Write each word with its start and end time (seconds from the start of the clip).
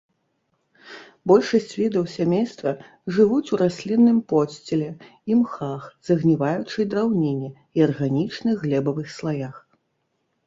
Большасць 1.31 1.73
відаў 1.81 2.05
сямейства 2.13 2.71
жывуць 3.17 3.51
у 3.57 3.59
раслінным 3.63 4.17
подсціле, 4.33 4.87
імхах, 5.35 5.85
загніваючай 6.09 6.87
драўніне 6.93 7.49
і 7.81 7.83
арганічных 7.89 8.55
глебавых 8.65 9.07
слаях. 9.17 9.55